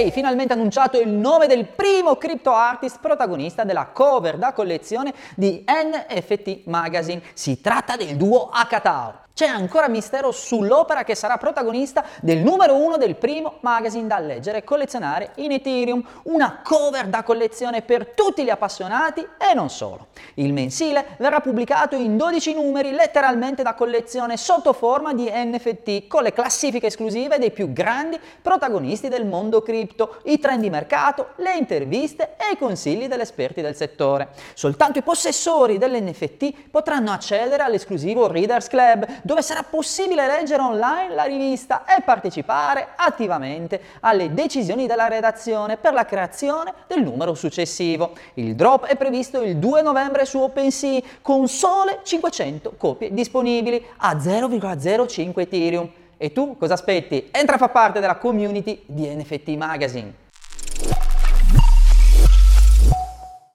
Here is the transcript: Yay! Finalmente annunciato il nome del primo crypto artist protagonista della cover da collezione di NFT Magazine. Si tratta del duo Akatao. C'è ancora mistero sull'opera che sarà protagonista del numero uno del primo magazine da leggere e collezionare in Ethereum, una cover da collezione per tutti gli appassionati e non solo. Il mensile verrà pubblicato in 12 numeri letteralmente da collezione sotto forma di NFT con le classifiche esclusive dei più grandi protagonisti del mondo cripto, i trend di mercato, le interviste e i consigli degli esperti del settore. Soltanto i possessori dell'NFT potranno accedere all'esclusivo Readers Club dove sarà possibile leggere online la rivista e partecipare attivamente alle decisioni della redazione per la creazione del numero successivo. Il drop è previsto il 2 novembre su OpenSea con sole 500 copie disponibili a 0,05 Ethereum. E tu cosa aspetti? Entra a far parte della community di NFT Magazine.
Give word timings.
Yay! 0.00 0.10
Finalmente 0.10 0.54
annunciato 0.54 0.98
il 0.98 1.08
nome 1.08 1.46
del 1.46 1.66
primo 1.66 2.16
crypto 2.16 2.52
artist 2.52 3.00
protagonista 3.00 3.64
della 3.64 3.88
cover 3.88 4.38
da 4.38 4.54
collezione 4.54 5.12
di 5.36 5.62
NFT 5.66 6.62
Magazine. 6.64 7.22
Si 7.34 7.60
tratta 7.60 7.96
del 7.96 8.16
duo 8.16 8.48
Akatao. 8.48 9.28
C'è 9.40 9.46
ancora 9.46 9.88
mistero 9.88 10.32
sull'opera 10.32 11.02
che 11.02 11.14
sarà 11.14 11.38
protagonista 11.38 12.04
del 12.20 12.40
numero 12.40 12.74
uno 12.74 12.98
del 12.98 13.16
primo 13.16 13.54
magazine 13.60 14.06
da 14.06 14.18
leggere 14.18 14.58
e 14.58 14.64
collezionare 14.64 15.30
in 15.36 15.50
Ethereum, 15.50 16.04
una 16.24 16.60
cover 16.62 17.06
da 17.06 17.22
collezione 17.22 17.80
per 17.80 18.08
tutti 18.08 18.44
gli 18.44 18.50
appassionati 18.50 19.26
e 19.38 19.54
non 19.54 19.70
solo. 19.70 20.08
Il 20.34 20.52
mensile 20.52 21.16
verrà 21.16 21.40
pubblicato 21.40 21.96
in 21.96 22.18
12 22.18 22.52
numeri 22.52 22.90
letteralmente 22.90 23.62
da 23.62 23.72
collezione 23.72 24.36
sotto 24.36 24.74
forma 24.74 25.14
di 25.14 25.30
NFT 25.32 26.06
con 26.06 26.22
le 26.22 26.34
classifiche 26.34 26.88
esclusive 26.88 27.38
dei 27.38 27.50
più 27.50 27.72
grandi 27.72 28.20
protagonisti 28.42 29.08
del 29.08 29.24
mondo 29.24 29.62
cripto, 29.62 30.18
i 30.24 30.38
trend 30.38 30.60
di 30.60 30.68
mercato, 30.68 31.28
le 31.36 31.56
interviste 31.56 32.36
e 32.36 32.52
i 32.52 32.58
consigli 32.58 33.08
degli 33.08 33.20
esperti 33.20 33.62
del 33.62 33.74
settore. 33.74 34.28
Soltanto 34.52 34.98
i 34.98 35.02
possessori 35.02 35.78
dell'NFT 35.78 36.68
potranno 36.70 37.10
accedere 37.10 37.62
all'esclusivo 37.62 38.26
Readers 38.30 38.68
Club 38.68 39.06
dove 39.30 39.42
sarà 39.42 39.62
possibile 39.62 40.26
leggere 40.26 40.60
online 40.60 41.14
la 41.14 41.22
rivista 41.22 41.84
e 41.84 42.02
partecipare 42.02 42.88
attivamente 42.96 43.80
alle 44.00 44.34
decisioni 44.34 44.88
della 44.88 45.06
redazione 45.06 45.76
per 45.76 45.92
la 45.92 46.04
creazione 46.04 46.74
del 46.88 47.04
numero 47.04 47.34
successivo. 47.34 48.10
Il 48.34 48.56
drop 48.56 48.86
è 48.86 48.96
previsto 48.96 49.40
il 49.42 49.58
2 49.58 49.82
novembre 49.82 50.24
su 50.24 50.40
OpenSea 50.40 51.00
con 51.22 51.46
sole 51.46 52.00
500 52.02 52.74
copie 52.76 53.14
disponibili 53.14 53.80
a 53.98 54.16
0,05 54.16 55.38
Ethereum. 55.38 55.88
E 56.16 56.32
tu 56.32 56.56
cosa 56.58 56.72
aspetti? 56.74 57.28
Entra 57.30 57.54
a 57.54 57.58
far 57.58 57.70
parte 57.70 58.00
della 58.00 58.16
community 58.16 58.82
di 58.84 59.06
NFT 59.14 59.50
Magazine. 59.50 60.29